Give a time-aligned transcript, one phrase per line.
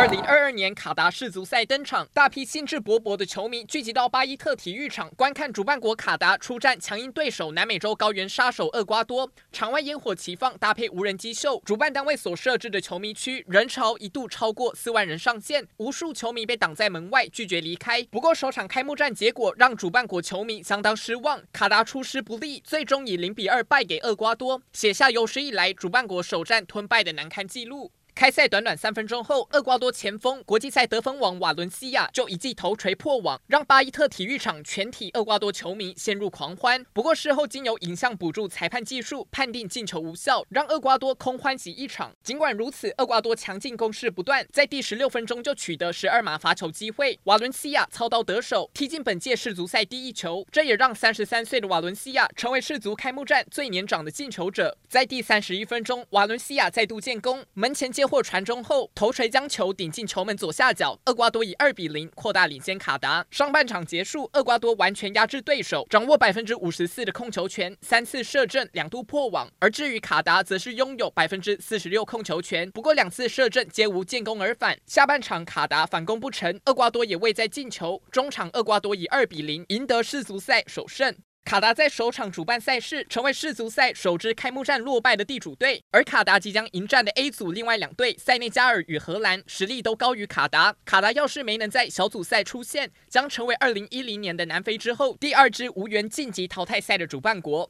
[0.00, 9.30] 二零二二年卡达世足赛登场，大批兴致勃勃的球迷聚集到巴伊特体育场观看主办国卡达出战强硬对手南美洲高原杀手厄瓜多。
[9.52, 18.02] 场外烟火齐放，搭配无人机秀，主办单位所设置的球迷区人潮一度超过四万人上限，无数球迷被挡在门外拒绝离开。
[18.04, 27.92] 不过首场开幕战结果让主办国球迷相当失望，卡达出师不利，最终以零比二败给厄瓜多，写下有史以来主办国首战吞败的难堪纪录。
[28.20, 36.84] 开赛短短三分钟后，厄瓜多前锋、国际赛得分王瓦伦西亚就一记头锤破网，让巴伊特体育场全体厄瓜多球迷陷入狂欢。
[36.92, 42.12] 不过事后经由影像补助裁判技术判定进球无效，让厄瓜多空欢喜一场。
[42.22, 50.46] 尽管如此，厄瓜多强劲攻势不断，在第十六分钟就取得十二码罚球机会，瓦伦西亚操刀得手，踢进本届世足赛第一球。
[50.52, 54.76] 这也让三十三岁的瓦伦西亚成为世足开幕战最年长的进球者。
[54.90, 58.09] 在第三十一分钟，瓦伦西亚再度建功，门前接。
[58.10, 63.24] 或传中后，头锤将球顶进球门左下角，厄瓜多以二比零扩大领先卡达。
[63.30, 69.48] 上半场结束，厄瓜多完全压制对手，掌握百分之五十四的控球权，三次射正，两度破网。
[69.60, 74.76] 而至于卡达，则是拥有百分之四十六控球权，不过两次射正皆无建功而返。
[74.86, 78.02] 下半场卡达反攻不成，厄瓜多也未再进球。
[78.10, 81.14] 中场厄瓜多以二比零赢得世足赛首胜。
[81.44, 90.76] 卡达在首场主办赛事成为世足赛首支开幕战落败的地主队，而卡达即将迎战的 A 组另外两队塞内加尔与荷兰实力都高于卡达。
[90.84, 97.68] 卡达要是没能在小组赛出现，将成为2010年的南非之后第二支无缘晋级淘汰赛的主办国。